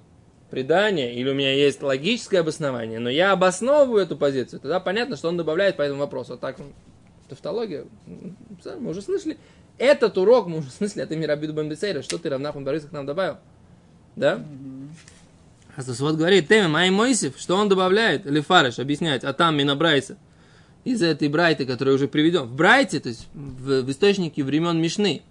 предание, 0.51 1.15
или 1.15 1.31
у 1.31 1.35
меня 1.35 1.55
есть 1.55 1.81
логическое 1.85 2.41
обоснование, 2.41 2.99
но 2.99 3.11
я 3.11 3.31
обосновываю 3.31 4.03
эту 4.03 4.17
позицию, 4.17 4.59
тогда 4.59 4.81
понятно, 4.81 5.17
что 5.17 5.29
он 5.29 5.37
добавляет 5.37 5.77
по 5.77 5.83
этому 5.83 6.01
вопросу. 6.01 6.33
Вот 6.33 6.41
так, 6.41 6.57
тавтология, 7.29 7.85
мы 8.07 8.91
уже 8.91 9.03
слышали. 9.03 9.39
Этот 9.79 10.19
урок 10.19 10.49
мы 10.49 10.59
уже 10.59 10.71
слышали 10.77 11.03
от 11.03 11.13
имени 11.13 11.27
Рабиуда 11.27 11.53
бен 11.53 11.69
Бесейра, 11.69 12.03
что 12.03 12.19
ты, 12.19 12.29
Равнахман 12.29 12.65
к 12.65 12.93
нам 12.93 13.07
добавил. 13.07 13.37
Да? 14.17 14.45
А 15.77 15.83
вот 15.87 16.17
говорит, 16.17 16.49
Теме 16.49 16.67
Май 16.67 16.91
Мойсев, 16.91 17.39
что 17.39 17.55
он 17.55 17.69
добавляет, 17.69 18.27
или 18.27 18.41
Фареш 18.41 18.81
объясняет, 18.81 19.23
а 19.23 19.33
там 19.33 19.57
Минабрайса, 19.57 20.17
из 20.85 21.03
этой 21.03 21.29
Брайты, 21.29 21.67
который 21.67 21.95
уже 21.95 22.09
приведен. 22.09 22.45
В 22.45 22.55
Брайте, 22.55 23.01
то 23.01 23.09
есть 23.09 23.29
в, 23.35 23.83
в 23.83 23.91
источнике 23.91 24.43
времен 24.43 24.81
Мишны, 24.81 25.23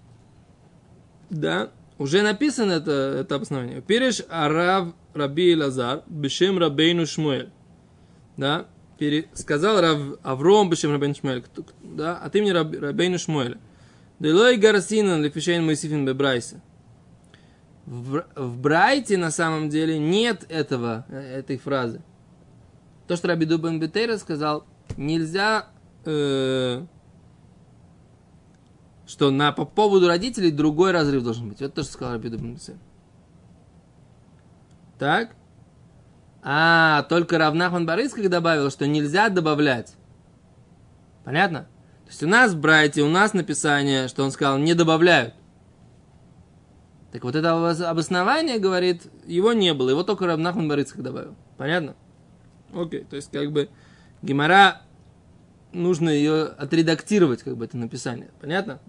да, 1.30 1.72
уже 1.98 2.22
написано 2.22 2.74
это, 2.74 2.92
это 3.22 3.36
обоснование. 3.36 3.82
Переш 3.82 4.24
Арав 4.30 4.94
Раби 5.14 5.56
Лазар, 5.56 6.04
Бешем 6.08 6.58
Рабейну 6.58 7.06
Шмуэль. 7.06 7.50
Да, 8.38 8.68
сказал 9.34 9.82
Рав 9.82 10.00
Авром 10.24 10.70
Бешем 10.70 10.92
Рабейну 10.92 11.16
Шмуэль, 11.16 11.44
да, 11.82 12.18
от 12.18 12.36
имени 12.36 12.52
Раб, 12.52 12.74
Рабейну 12.74 13.18
Шмуэля. 13.18 13.58
Делой 14.20 14.58
Гарсинан 14.58 15.24
Лефишейн 15.24 15.66
Моисифин 15.66 16.06
Бебрайсе. 16.06 16.62
В, 17.86 18.26
в 18.36 18.58
Брайте 18.60 19.18
на 19.18 19.32
самом 19.32 19.70
деле 19.70 19.98
нет 19.98 20.46
этого, 20.50 21.06
э, 21.10 21.40
этой 21.40 21.58
фразы. 21.58 22.02
То, 23.08 23.16
что 23.16 23.28
Раби 23.28 23.46
Дубан 23.46 23.80
Бетейра 23.80 24.18
сказал, 24.18 24.66
нельзя, 24.96 25.68
э, 26.06 26.86
что 29.06 29.32
на, 29.32 29.52
по 29.52 29.66
поводу 29.66 30.08
родителей 30.08 30.52
другой 30.52 30.92
разрыв 30.92 31.24
должен 31.24 31.50
быть. 31.50 31.60
Вот 31.60 31.74
то, 31.74 31.84
что 31.84 31.94
сказал 31.94 32.14
Раби 32.14 32.30
Дубан 32.30 32.56
Бетейра. 32.56 32.80
Так? 35.00 35.36
А, 36.42 37.04
только 37.04 37.38
Равнахман 37.38 37.86
Барыцких 37.86 38.30
добавил, 38.30 38.70
что 38.70 38.88
нельзя 38.88 39.30
добавлять. 39.30 39.96
Понятно? 41.26 41.68
То 42.06 42.12
есть 42.12 42.24
у 42.24 42.28
нас 42.28 42.54
в 42.54 42.60
Брайте, 42.60 43.02
у 43.02 43.10
нас 43.10 43.34
написание, 43.34 44.08
что 44.08 44.24
он 44.24 44.32
сказал, 44.32 44.58
не 44.58 44.74
добавляют. 44.74 45.34
Так 47.12 47.24
вот 47.24 47.36
это 47.36 47.50
обос- 47.50 47.84
обоснование, 47.84 48.60
говорит, 48.60 49.04
его 49.26 49.54
не 49.54 49.74
было, 49.74 49.90
его 49.90 50.04
только 50.04 50.26
Равнахман 50.26 50.68
Барыцких 50.70 51.04
добавил. 51.04 51.36
Понятно? 51.58 51.96
Окей, 52.74 53.06
то 53.10 53.16
есть 53.16 53.32
как 53.32 53.52
бы 53.52 53.70
Гимара 54.22 54.82
нужно 55.72 56.10
ее 56.10 56.44
отредактировать, 56.44 57.44
как 57.44 57.58
бы 57.58 57.66
это 57.66 57.78
написание. 57.78 58.30
Понятно? 58.40 58.80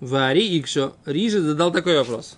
Вари 0.00 0.58
Икшо. 0.60 0.94
Рижи 1.06 1.40
задал 1.40 1.72
такой 1.72 1.96
вопрос. 1.98 2.36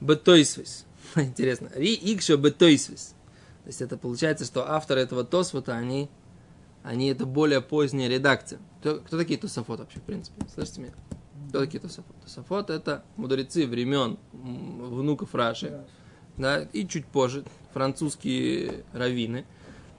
Бетойсвис. 0.00 0.86
Интересно. 1.14 1.70
Ри 1.74 1.94
Икшо 1.94 2.38
Бетойсвис. 2.38 3.14
То 3.64 3.68
есть 3.68 3.82
это 3.82 3.98
получается, 3.98 4.44
что 4.46 4.70
авторы 4.70 5.02
этого 5.02 5.24
Тосфота, 5.24 5.76
они, 5.76 6.08
они 6.82 7.08
это 7.08 7.26
более 7.26 7.60
поздняя 7.60 8.08
редакция. 8.08 8.58
Кто, 8.80 9.00
кто 9.00 9.18
такие 9.18 9.38
Тософот 9.38 9.80
вообще, 9.80 9.98
в 9.98 10.02
принципе? 10.02 10.46
Слышите 10.52 10.80
меня? 10.80 10.94
Такие 11.52 11.80
Тософот? 11.80 12.16
Тософот 12.22 12.70
это 12.70 13.04
мудрецы 13.16 13.66
времен 13.66 14.18
внуков 14.32 15.34
Раши. 15.34 15.84
да, 16.36 16.62
и 16.72 16.86
чуть 16.86 17.06
позже 17.06 17.44
французские 17.72 18.84
раввины, 18.92 19.44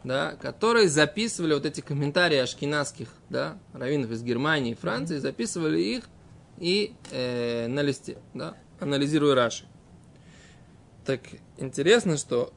да, 0.04 0.36
которые 0.42 0.90
записывали 0.90 1.54
вот 1.54 1.66
эти 1.66 1.82
комментарии 1.82 2.38
ашкенадских, 2.38 3.10
да, 3.30 3.58
раввинов 3.74 4.12
из 4.12 4.24
Германии 4.24 4.72
и 4.72 4.76
Франции, 4.76 5.20
записывали 5.20 5.80
их 5.80 6.10
и 6.58 6.94
э, 7.12 7.68
на 7.68 7.82
листе, 7.82 8.18
да, 8.34 8.56
анализируя 8.80 9.36
Раши. 9.36 9.66
Так 11.06 11.22
интересно, 11.58 12.18
что 12.18 12.54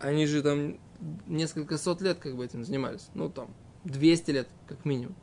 они 0.00 0.26
же 0.26 0.42
там 0.42 0.78
несколько 1.26 1.78
сот 1.78 2.00
лет 2.00 2.18
как 2.18 2.36
бы 2.36 2.44
этим 2.44 2.64
занимались, 2.64 3.08
ну 3.14 3.28
там 3.28 3.54
200 3.84 4.30
лет 4.30 4.48
как 4.66 4.84
минимум. 4.84 5.14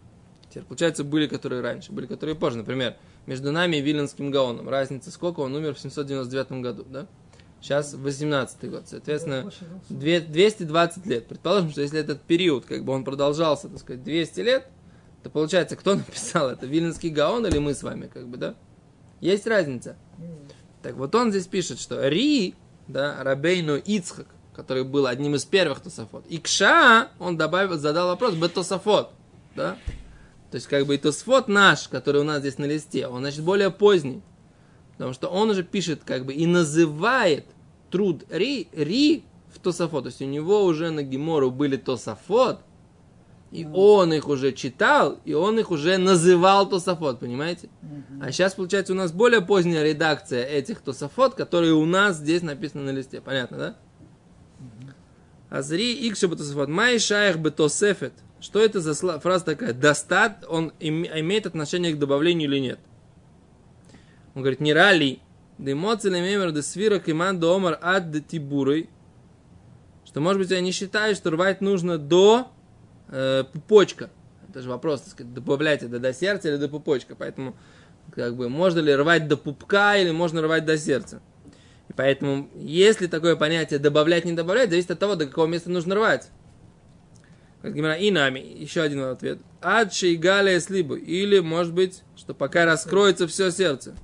Теперь, 0.54 0.66
получается, 0.68 1.04
были, 1.04 1.26
которые 1.26 1.62
раньше, 1.64 1.92
были, 1.92 2.06
которые 2.06 2.36
позже. 2.36 2.60
Например, 2.60 2.96
между 3.26 3.52
нами 3.52 3.78
и 3.78 3.82
Виленским 3.82 4.30
Гаоном. 4.30 4.70
Разница 4.70 5.10
сколько? 5.10 5.40
Он 5.40 5.56
умер 5.56 5.74
в 5.74 5.80
799 5.80 6.62
году, 6.62 6.86
да? 6.88 7.08
Сейчас 7.60 7.96
18 7.96 8.70
год. 8.70 8.84
Соответственно, 8.88 9.42
Больше 9.44 9.66
двухсот. 9.66 9.98
две- 9.98 10.20
220 10.20 11.06
лет. 11.08 11.28
Предположим, 11.28 11.72
что 11.72 11.82
если 11.82 12.00
этот 12.00 12.22
период, 12.22 12.66
как 12.66 12.86
бы 12.86 12.94
он 12.94 13.04
продолжался, 13.04 13.68
так 13.68 13.80
сказать, 13.80 14.04
200 14.04 14.40
лет, 14.42 14.68
то 15.24 15.32
получается, 15.32 15.76
кто 15.76 15.96
написал 15.96 16.52
это? 16.52 16.68
Виленский 16.68 17.10
Гаон 17.10 17.48
или 17.48 17.58
мы 17.58 17.74
с 17.74 17.82
вами, 17.82 18.06
как 18.06 18.28
бы, 18.28 18.38
да? 18.38 18.54
Есть 19.22 19.48
разница. 19.48 19.96
Так 20.84 20.94
вот 20.98 21.16
он 21.16 21.32
здесь 21.32 21.48
пишет, 21.48 21.80
что 21.80 22.08
Ри, 22.08 22.54
да, 22.88 23.24
Рабейну 23.24 23.78
Ицхак, 23.78 24.28
который 24.54 24.84
был 24.84 25.08
одним 25.08 25.34
из 25.34 25.46
первых 25.46 25.80
Тософот, 25.80 26.28
и 26.28 26.38
Кша, 26.38 27.08
он 27.18 27.38
добавил, 27.38 27.80
задал 27.80 28.10
вопрос, 28.10 28.36
Бетософот, 28.36 29.10
да? 29.56 29.78
То 30.54 30.58
есть, 30.58 30.68
как 30.68 30.86
бы 30.86 30.94
и 30.94 30.98
Тосфот 31.00 31.48
наш, 31.48 31.88
который 31.88 32.22
у 32.22 32.24
нас 32.24 32.42
здесь 32.42 32.60
на 32.60 32.66
листе, 32.66 33.08
он, 33.08 33.22
значит, 33.22 33.44
более 33.44 33.72
поздний. 33.72 34.22
Потому 34.92 35.12
что 35.12 35.28
он 35.28 35.50
уже 35.50 35.64
пишет, 35.64 36.04
как 36.06 36.28
бы, 36.28 36.34
и 36.36 36.46
называет 36.46 37.48
труд 37.90 38.24
Ри, 38.30 38.68
Ри 38.72 39.24
в 39.52 39.58
Тософот. 39.58 40.04
То 40.04 40.10
есть, 40.10 40.22
у 40.22 40.26
него 40.26 40.64
уже 40.66 40.92
на 40.92 41.02
Гемору 41.02 41.50
были 41.50 41.76
Тософот, 41.76 42.60
И 43.54 43.68
он 43.72 44.14
их 44.14 44.28
уже 44.28 44.52
читал, 44.52 45.20
и 45.26 45.34
он 45.34 45.58
их 45.58 45.72
уже 45.72 45.98
называл 45.98 46.70
Тософот, 46.70 47.20
понимаете? 47.20 47.70
А 48.22 48.32
сейчас, 48.32 48.54
получается, 48.54 48.94
у 48.94 48.96
нас 48.96 49.12
более 49.12 49.42
поздняя 49.42 49.84
редакция 49.84 50.44
этих 50.44 50.82
Тософот, 50.82 51.34
которые 51.34 51.74
у 51.74 51.86
нас 51.86 52.18
здесь 52.18 52.44
написаны 52.44 52.84
на 52.84 52.90
листе. 52.92 53.22
Понятно, 53.22 53.58
да? 53.58 53.76
Азри 55.50 56.08
икша 56.08 56.28
Тософот. 56.28 56.70
Май 56.70 57.00
шаях 57.00 57.38
бетосефет. 57.38 58.14
Что 58.44 58.60
это 58.60 58.82
за 58.82 58.94
фраза 59.22 59.46
такая? 59.46 59.72
Достат, 59.72 60.44
он 60.50 60.74
им- 60.82 61.06
имеет 61.06 61.46
отношение 61.46 61.94
к 61.94 61.98
добавлению 61.98 62.50
или 62.50 62.60
нет? 62.60 62.80
Он 64.36 64.42
говорит, 64.42 64.60
не 64.60 64.74
рали. 64.74 65.20
Демоцеле 65.58 66.20
мемер 66.20 66.52
де 66.52 66.62
свира 66.62 67.00
киман 67.00 67.40
до 67.40 67.56
омар 67.56 67.80
ад 67.82 68.12
де 68.12 68.20
тибурой. 68.20 68.90
Что, 70.06 70.20
может 70.20 70.42
быть, 70.42 70.52
я 70.52 70.60
не 70.60 70.72
считаю, 70.72 71.16
что 71.16 71.32
рвать 71.32 71.62
нужно 71.62 71.98
до 71.98 72.52
э, 73.08 73.46
пупочка. 73.54 74.10
Это 74.50 74.62
же 74.62 74.68
вопрос, 74.68 75.04
так 75.04 75.12
сказать, 75.12 75.34
добавлять 75.34 75.82
это 75.82 76.00
до 76.00 76.14
сердца 76.14 76.50
или 76.50 76.58
до 76.58 76.68
пупочка. 76.68 77.16
Поэтому, 77.16 77.56
как 78.12 78.36
бы, 78.36 78.50
можно 78.50 78.82
ли 78.82 78.94
рвать 78.94 79.30
до 79.30 79.38
пупка 79.38 79.96
или 79.96 80.12
можно 80.12 80.42
рвать 80.42 80.66
до 80.66 80.78
сердца. 80.78 81.22
И 81.88 81.94
поэтому, 81.94 82.50
если 82.56 83.08
такое 83.08 83.38
понятие 83.38 83.80
добавлять, 83.80 84.26
не 84.26 84.34
добавлять, 84.34 84.70
зависит 84.70 84.92
от 84.92 85.00
того, 85.00 85.16
до 85.16 85.28
какого 85.28 85.46
места 85.46 85.70
нужно 85.70 85.96
рвать. 85.96 86.30
И 87.64 88.12
нами. 88.12 88.40
Еще 88.40 88.82
один 88.82 89.04
ответ. 89.04 89.40
Ад 89.62 89.94
шейгалия 89.94 90.60
слибу. 90.60 90.96
Или, 90.96 91.40
может 91.40 91.74
быть, 91.74 92.04
что 92.16 92.34
пока 92.34 92.66
раскроется 92.66 93.26
все 93.28 93.52
сердце. 93.52 93.96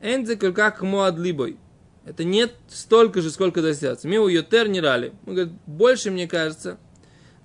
Энзе 0.00 0.36
как 0.36 0.82
муадлибой. 0.82 1.56
Это 2.04 2.24
нет 2.24 2.54
столько 2.68 3.20
же, 3.20 3.30
сколько 3.30 3.62
до 3.62 3.74
сердца. 3.74 4.08
Миу 4.08 4.28
йотер 4.28 4.68
не 4.68 4.80
рали. 4.80 5.12
Он 5.26 5.34
говорит, 5.34 5.54
больше, 5.66 6.10
мне 6.10 6.28
кажется. 6.28 6.78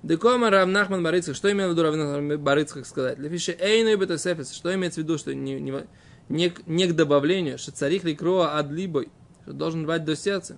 Декома 0.04 0.50
Рав 0.50 0.68
Нахман 0.68 1.02
Барыцкак. 1.02 1.36
Что 1.36 1.52
имел 1.52 1.70
в 1.70 1.72
виду 1.72 1.84
Рав 1.84 2.40
Барыцкак 2.40 2.86
сказать? 2.86 3.20
Лефиши 3.20 3.56
эйну 3.58 3.92
и 3.92 3.96
бетасефис. 3.96 4.54
Что 4.54 4.74
имеется 4.76 5.00
в 5.00 5.04
виду, 5.04 5.18
что 5.18 5.34
не, 5.34 5.60
не, 5.62 5.74
не, 6.28 6.54
не 6.66 6.88
к 6.88 6.94
добавлению, 6.94 7.58
что 7.58 7.72
царих 7.72 8.04
ли 8.04 8.16
кроа 8.16 8.58
адлибой, 8.58 9.10
что 9.44 9.54
должен 9.54 9.86
рвать 9.86 10.04
до 10.04 10.16
сердца. 10.16 10.58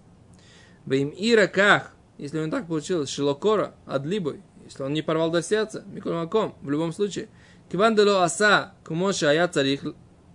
В 0.86 0.94
им 0.94 1.14
ира 1.16 1.48
как, 1.48 1.95
если 2.18 2.40
он 2.40 2.52
так 2.52 2.68
получилось, 2.68 3.10
шилокора 3.10 3.76
адлибой, 3.86 4.42
если 4.66 4.84
он 4.84 4.94
не 4.94 5.02
порвал 5.02 5.32
до 5.32 5.42
сердца, 5.42 5.84
микромаком, 5.88 6.56
в 6.62 6.70
любом 6.70 6.94
случае. 6.94 7.28
Киван 7.72 7.96
дело 7.96 8.24
аса, 8.24 8.74
кумоша 8.86 9.30
ая 9.30 9.48
царих, 9.48 9.82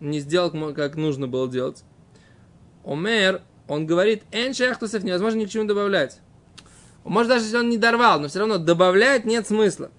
не 0.00 0.20
сделал, 0.20 0.50
как 0.74 0.96
нужно 0.96 1.28
было 1.28 1.48
делать. 1.48 1.84
Омер, 2.84 3.42
он 3.68 3.86
говорит, 3.86 4.24
эн 4.32 4.54
шаяхтусов 4.54 5.04
невозможно 5.04 5.38
ни 5.38 5.44
к 5.44 5.50
чему 5.50 5.64
добавлять. 5.64 6.20
Может, 7.04 7.28
даже 7.28 7.44
если 7.44 7.58
он 7.58 7.70
не 7.70 7.78
дорвал, 7.78 8.20
но 8.20 8.28
все 8.28 8.40
равно 8.40 8.58
добавлять 8.58 9.24
нет 9.24 9.46
смысла. 9.46 9.90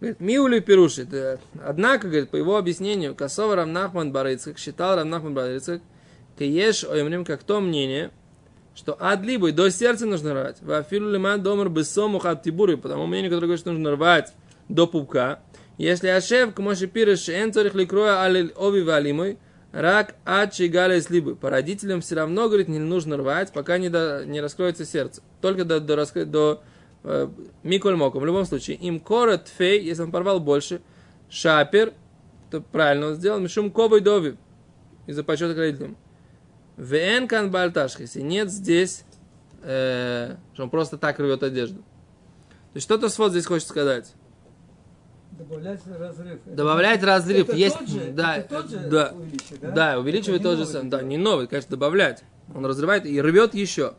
Говорит, 0.00 0.20
Миули 0.20 0.60
Пируши. 0.60 1.04
Да. 1.04 1.38
Однако, 1.62 2.08
говорит, 2.08 2.30
по 2.30 2.36
его 2.36 2.56
объяснению, 2.56 3.14
Косова 3.14 3.56
Рамнахман 3.56 4.12
Барыцкак 4.12 4.58
считал 4.58 4.96
Рамнахман 4.96 5.34
Барыцкак, 5.34 5.82
Киеш 6.38 6.84
Оймрим 6.84 7.26
как 7.26 7.42
то 7.42 7.60
мнение, 7.60 8.10
что 8.74 8.96
адлибой 8.98 9.52
до 9.52 9.70
сердца 9.70 10.06
нужно 10.06 10.34
рвать. 10.34 10.58
Вафилу 10.62 11.10
лиман 11.10 11.42
домар 11.42 11.68
бессому 11.68 12.18
хаттибуры, 12.18 12.76
по 12.76 12.88
тому 12.88 13.06
мнению, 13.06 13.30
которое 13.30 13.46
говорит, 13.46 13.60
что 13.60 13.72
нужно 13.72 13.92
рвать 13.92 14.32
до 14.68 14.86
пупка. 14.86 15.40
Если 15.78 16.08
Ашев, 16.08 16.54
кмоши 16.54 16.86
пирыш, 16.86 17.28
эн 17.28 17.52
цорих 17.52 17.74
ликроя 17.74 18.22
алель 18.22 18.52
ови 18.56 18.82
валимой, 18.82 19.38
рак 19.72 20.14
ачи 20.24 20.68
галя 20.68 21.00
слибы. 21.00 21.36
По 21.36 21.50
родителям 21.50 22.00
все 22.00 22.16
равно, 22.16 22.48
говорит, 22.48 22.68
не 22.68 22.78
нужно 22.78 23.16
рвать, 23.16 23.52
пока 23.52 23.78
не, 23.78 23.88
до, 23.88 24.24
не 24.26 24.40
раскроется 24.40 24.84
сердце. 24.84 25.22
Только 25.40 25.64
до, 25.64 25.80
до, 25.80 25.94
раскры- 25.94 26.24
до 26.24 26.62
э, 27.02 27.28
миколь 27.62 27.96
моком. 27.96 28.22
В 28.22 28.26
любом 28.26 28.44
случае, 28.44 28.76
им 28.76 29.00
корот 29.00 29.48
фей, 29.48 29.82
если 29.82 30.02
он 30.02 30.10
порвал 30.10 30.38
больше, 30.40 30.80
шапер, 31.28 31.94
то 32.50 32.60
правильно 32.60 33.08
он 33.08 33.14
сделал, 33.14 33.40
мишум 33.40 33.70
ковой 33.70 34.00
дови, 34.00 34.36
из-за 35.06 35.24
почета 35.24 35.54
к 35.54 35.58
родителям. 35.58 35.96
ВН 36.76 37.28
кан 37.28 37.50
бальташ, 37.50 37.98
если 37.98 38.20
нет 38.20 38.50
здесь, 38.50 39.04
э, 39.62 40.36
что 40.54 40.62
он 40.64 40.70
просто 40.70 40.96
так 40.98 41.18
рвет 41.18 41.42
одежду. 41.42 41.78
То 41.78 42.76
есть 42.76 42.84
что-то 42.86 43.08
свод 43.08 43.32
здесь 43.32 43.46
хочет 43.46 43.68
сказать. 43.68 44.12
Добавлять 45.32 45.80
разрыв. 45.86 46.40
Это- 46.46 46.54
Добавлять 46.56 47.02
разрыв. 47.02 47.48
это 47.48 47.56
есть, 47.56 47.78
тот 47.78 47.88
же, 47.88 48.12
да, 48.12 48.36
это 48.36 48.48
тот 48.62 48.70
же 48.70 48.78
да, 48.78 49.12
увеличивает, 49.14 49.60
да, 49.62 49.70
да? 49.70 49.98
увеличивает 49.98 50.42
тот 50.42 50.52
же 50.58 50.64
новый 50.64 50.72
сам. 50.72 50.90
Да, 50.90 50.98
делает. 50.98 51.08
не 51.08 51.16
новый, 51.16 51.46
конечно, 51.46 51.70
добавлять. 51.70 52.22
Он 52.54 52.66
разрывает 52.66 53.06
и 53.06 53.20
рвет 53.22 53.54
еще. 53.54 53.94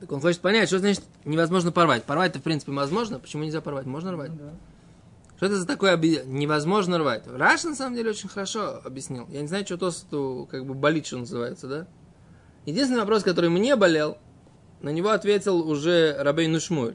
Так 0.00 0.12
он 0.12 0.20
хочет 0.20 0.40
понять, 0.40 0.68
что 0.68 0.78
значит 0.78 1.02
невозможно 1.24 1.72
порвать. 1.72 2.04
Порвать-то, 2.04 2.38
в 2.38 2.42
принципе, 2.42 2.72
возможно. 2.72 3.18
Почему 3.18 3.44
нельзя 3.44 3.60
порвать? 3.60 3.86
Можно 3.86 4.12
рвать. 4.12 4.30
Ну 4.30 4.36
да. 4.36 4.52
Что 5.36 5.46
это 5.46 5.56
за 5.56 5.66
такое 5.66 5.94
оби- 5.94 6.22
невозможно 6.24 6.98
рвать? 6.98 7.24
Раш, 7.26 7.64
на 7.64 7.74
самом 7.74 7.94
деле, 7.94 8.10
очень 8.10 8.28
хорошо 8.28 8.80
объяснил. 8.82 9.26
Я 9.28 9.42
не 9.42 9.48
знаю, 9.48 9.66
что 9.66 9.76
Тосу 9.76 10.48
как 10.50 10.64
бы 10.64 10.74
болит, 10.74 11.06
что 11.06 11.18
называется, 11.18 11.68
да? 11.68 11.86
Единственный 12.64 13.00
вопрос, 13.00 13.22
который 13.22 13.50
мне 13.50 13.76
болел, 13.76 14.18
на 14.80 14.88
него 14.88 15.10
ответил 15.10 15.68
уже 15.68 16.16
Рабей 16.18 16.48
Нушмуль. 16.48 16.94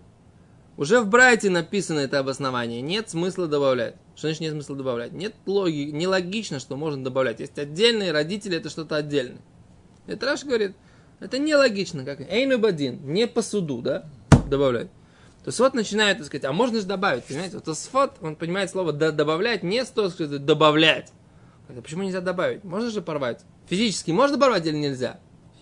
Уже 0.76 1.02
в 1.02 1.08
Брайте 1.08 1.50
написано 1.50 2.00
это 2.00 2.18
обоснование. 2.18 2.82
Нет 2.82 3.10
смысла 3.10 3.48
добавлять. 3.48 3.96
Что 4.16 4.28
значит 4.28 4.42
нет 4.42 4.54
смысла 4.54 4.76
добавлять? 4.76 5.12
Нет 5.12 5.36
логики, 5.46 5.92
нелогично, 5.92 6.60
что 6.60 6.76
можно 6.78 7.04
добавлять. 7.04 7.40
Есть 7.40 7.60
отдельные 7.60 8.12
родители, 8.12 8.58
это 8.58 8.70
что-то 8.70 8.96
отдельное. 8.96 9.42
Это 10.08 10.26
Раш 10.26 10.44
говорит, 10.44 10.76
это 11.20 11.38
нелогично. 11.38 12.04
Как 12.04 12.22
Эйну 12.22 12.58
Бадин, 12.58 13.00
не 13.04 13.28
по 13.28 13.44
суду, 13.44 13.82
да, 13.82 14.06
добавлять. 14.50 14.90
То 15.44 15.52
вот 15.58 15.74
начинает, 15.74 16.18
так 16.18 16.28
сказать, 16.28 16.46
а 16.46 16.54
можно 16.54 16.80
же 16.80 16.86
добавить, 16.86 17.24
понимаете? 17.24 17.56
Вот 17.56 17.64
Тосфот, 17.66 18.14
он 18.22 18.36
понимает 18.36 18.70
слово 18.70 18.94
«да- 18.94 19.12
добавлять, 19.12 19.64
не 19.64 19.84
с 19.84 19.90
того, 19.90 20.10
добавлять. 20.10 21.12
А 21.68 21.82
почему 21.82 22.04
нельзя 22.04 22.22
добавить? 22.22 22.64
Можно 22.64 22.92
же 22.92 23.02
порвать? 23.02 23.44
Физически 23.68 24.12
можно 24.12 24.38
порвать 24.38 24.66
или 24.68 24.76
нельзя? 24.76 25.20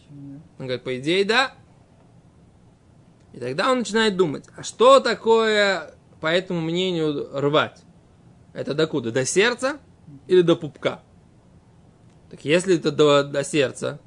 Он 0.10 0.66
говорит, 0.66 0.84
по 0.84 1.00
идее, 1.00 1.24
да. 1.24 1.54
И 3.32 3.40
тогда 3.40 3.72
он 3.72 3.80
начинает 3.80 4.18
думать, 4.18 4.46
а 4.58 4.64
что 4.64 5.00
такое, 5.00 5.94
по 6.20 6.28
этому 6.28 6.60
мнению, 6.60 7.30
рвать? 7.40 7.84
Это 8.54 8.74
докуда? 8.74 9.12
До 9.12 9.24
сердца 9.24 9.78
или 10.28 10.42
до 10.42 10.56
пупка? 10.56 11.02
Так 12.32 12.44
если 12.44 12.76
это 12.76 12.92
до, 12.92 13.24
до 13.24 13.44
сердца, 13.44 14.00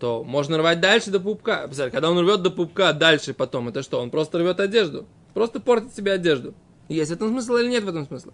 то 0.00 0.24
можно 0.24 0.56
рвать 0.56 0.80
дальше 0.80 1.10
до 1.10 1.20
пупка. 1.20 1.66
Представляете, 1.66 1.94
когда 1.94 2.10
он 2.10 2.18
рвет 2.18 2.42
до 2.42 2.50
пупка 2.50 2.94
дальше 2.94 3.34
потом, 3.34 3.68
это 3.68 3.82
что? 3.82 4.00
Он 4.00 4.10
просто 4.10 4.38
рвет 4.38 4.58
одежду. 4.58 5.06
Просто 5.34 5.60
портит 5.60 5.94
себе 5.94 6.12
одежду. 6.12 6.54
Есть 6.88 7.10
в 7.10 7.14
этом 7.14 7.28
смысл 7.28 7.56
или 7.56 7.68
нет 7.68 7.84
в 7.84 7.88
этом 7.88 8.06
смысла? 8.06 8.32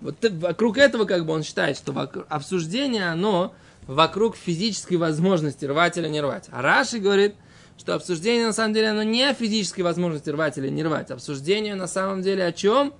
Вот 0.00 0.16
вокруг 0.22 0.78
этого 0.78 1.04
как 1.04 1.26
бы 1.26 1.34
он 1.34 1.42
считает, 1.42 1.76
что 1.76 1.92
вокруг- 1.92 2.24
обсуждение, 2.28 3.10
оно 3.10 3.52
вокруг 3.86 4.36
физической 4.36 4.94
возможности 4.94 5.64
рвать 5.64 5.98
или 5.98 6.08
не 6.08 6.20
рвать. 6.20 6.46
А 6.52 6.62
Раши 6.62 6.98
говорит, 6.98 7.34
что 7.76 7.96
обсуждение 7.96 8.46
на 8.46 8.52
самом 8.52 8.72
деле 8.72 8.90
оно 8.90 9.02
не 9.02 9.24
о 9.24 9.34
физической 9.34 9.82
возможности 9.82 10.30
рвать 10.30 10.56
или 10.56 10.68
не 10.68 10.84
рвать. 10.84 11.10
Обсуждение 11.10 11.74
на 11.74 11.88
самом 11.88 12.22
деле 12.22 12.46
о 12.46 12.52
чем? 12.52 12.94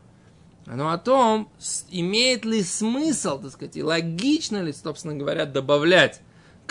Оно 0.67 0.91
о 0.91 0.99
том, 0.99 1.49
имеет 1.91 2.45
ли 2.45 2.65
смысл, 2.65 3.41
так 3.41 3.53
сказать, 3.53 3.77
и 3.77 3.83
логично 3.83 4.61
ли, 4.61 4.73
собственно 4.73 5.15
говоря, 5.15 5.47
добавлять 5.47 6.21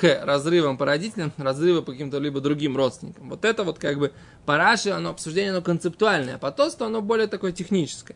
к 0.01 0.25
разрывам 0.25 0.79
по 0.79 0.85
родителям, 0.87 1.31
разрывы 1.37 1.83
по 1.83 1.91
каким-то 1.91 2.17
либо 2.17 2.41
другим 2.41 2.75
родственникам. 2.75 3.29
Вот 3.29 3.45
это 3.45 3.63
вот 3.63 3.77
как 3.77 3.99
бы 3.99 4.11
по 4.47 4.57
Раши, 4.57 4.89
оно 4.89 5.11
обсуждение, 5.11 5.51
оно 5.51 5.61
концептуальное, 5.61 6.35
а 6.35 6.37
по 6.39 6.51
Тосту 6.51 6.85
оно 6.85 7.03
более 7.03 7.27
такое 7.27 7.51
техническое. 7.51 8.15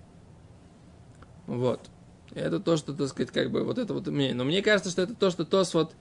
Вот. 1.45 1.79
И 2.33 2.39
это 2.39 2.59
то, 2.59 2.75
что, 2.75 2.91
так 2.93 3.07
сказать, 3.09 3.29
как 3.29 3.51
бы 3.51 3.63
вот 3.63 3.77
это 3.77 3.93
вот 3.93 4.07
мнение. 4.07 4.33
Но 4.33 4.45
мне 4.45 4.63
кажется, 4.63 4.89
что 4.89 5.03
это 5.03 5.13
то, 5.13 5.29
что 5.29 5.45
Тос 5.45 5.75
вот 5.75 5.93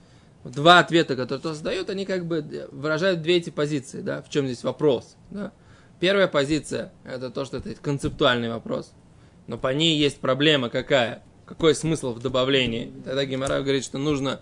два 0.43 0.79
ответа, 0.79 1.15
которые 1.15 1.39
Тос 1.39 1.59
дает, 1.59 1.91
они 1.91 2.05
как 2.05 2.25
бы 2.25 2.67
выражают 2.71 3.21
две 3.21 3.37
эти 3.37 3.51
позиции, 3.51 4.01
да, 4.01 4.23
в 4.23 4.29
чем 4.31 4.47
здесь 4.47 4.63
вопрос, 4.63 5.17
да. 5.29 5.51
Первая 5.99 6.27
позиция– 6.27 6.91
это 7.03 7.29
то, 7.29 7.45
что 7.45 7.57
это 7.57 7.75
концептуальный 7.75 8.49
вопрос, 8.49 8.91
но 9.45 9.59
по 9.59 9.71
ней 9.71 9.99
есть 9.99 10.17
проблема 10.17 10.69
какая? 10.69 11.21
Какой 11.45 11.75
смысл 11.75 12.11
в 12.11 12.19
добавлении? 12.19 12.91
Тогда 13.05 13.23
Геморрай 13.23 13.61
говорит, 13.61 13.83
что 13.83 13.99
нужно 13.99 14.41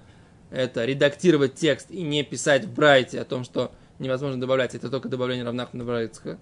это 0.53 0.85
редактировать 0.85 1.55
текст 1.55 1.89
и 1.89 2.03
не 2.03 2.23
писать 2.23 2.65
в 2.65 2.73
Брайте 2.73 3.19
о 3.19 3.25
том, 3.25 3.43
что 3.43 3.71
невозможно 3.97 4.39
добавлять, 4.39 4.75
это 4.75 4.89
только 4.89 5.09
добавление 5.09 5.43
равнахмана 5.43 5.83
Брайтска. 5.83 6.37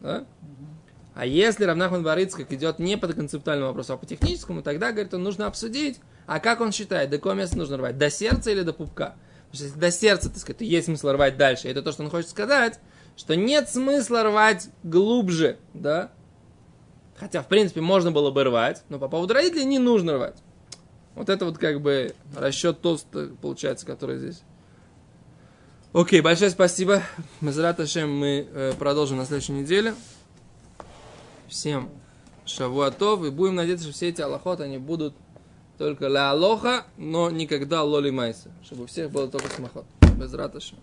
Да? 0.00 0.24
А 1.14 1.26
если 1.26 1.64
Равнахман 1.64 2.02
Барыцкак 2.02 2.52
идет 2.52 2.78
не 2.78 2.98
по 2.98 3.08
концептуальному 3.08 3.68
вопросу, 3.68 3.94
а 3.94 3.96
по 3.96 4.04
техническому, 4.04 4.62
тогда, 4.62 4.92
говорит, 4.92 5.14
он 5.14 5.22
нужно 5.22 5.46
обсудить, 5.46 5.98
а 6.26 6.40
как 6.40 6.60
он 6.60 6.72
считает, 6.72 7.08
до 7.10 7.16
какого 7.16 7.32
места 7.32 7.56
нужно 7.56 7.78
рвать, 7.78 7.96
до 7.96 8.10
сердца 8.10 8.50
или 8.50 8.60
до 8.60 8.74
пупка? 8.74 9.16
Потому 9.50 9.54
что 9.54 9.64
если 9.64 9.78
до 9.78 9.90
сердца, 9.90 10.28
так 10.28 10.38
сказать, 10.38 10.58
то 10.58 10.64
есть 10.64 10.86
смысл 10.86 11.08
рвать 11.08 11.38
дальше, 11.38 11.68
это 11.68 11.82
то, 11.82 11.90
что 11.90 12.04
он 12.04 12.10
хочет 12.10 12.28
сказать, 12.28 12.78
что 13.16 13.34
нет 13.34 13.70
смысла 13.70 14.24
рвать 14.24 14.68
глубже, 14.82 15.56
да? 15.72 16.12
Хотя, 17.16 17.42
в 17.42 17.48
принципе, 17.48 17.80
можно 17.80 18.12
было 18.12 18.30
бы 18.30 18.44
рвать, 18.44 18.84
но 18.90 18.98
по 18.98 19.08
поводу 19.08 19.32
родителей 19.32 19.64
не 19.64 19.78
нужно 19.78 20.14
рвать. 20.14 20.36
Вот 21.16 21.28
это 21.28 21.44
вот 21.46 21.58
как 21.58 21.80
бы 21.80 22.14
расчет 22.36 22.80
тост 22.80 23.08
получается, 23.40 23.84
который 23.84 24.18
здесь 24.18 24.42
Окей, 25.96 26.20
большое 26.20 26.50
спасибо. 26.50 27.02
Мазрат 27.40 27.80
Ашем 27.80 28.14
мы 28.14 28.46
э, 28.52 28.74
продолжим 28.78 29.16
на 29.16 29.24
следующей 29.24 29.52
неделе. 29.52 29.94
Всем 31.48 31.88
шавуатов. 32.44 33.24
И 33.24 33.30
будем 33.30 33.54
надеяться, 33.54 33.86
что 33.86 33.94
все 33.94 34.10
эти 34.10 34.20
аллахот, 34.20 34.60
они 34.60 34.76
будут 34.76 35.14
только 35.78 36.08
ля 36.08 36.32
алоха, 36.32 36.84
но 36.98 37.30
никогда 37.30 37.82
лоли 37.82 38.10
майса. 38.10 38.50
Чтобы 38.62 38.84
у 38.84 38.86
всех 38.86 39.10
было 39.10 39.26
только 39.26 39.48
смахот. 39.48 39.86
Без 40.18 40.34
раташем. 40.34 40.76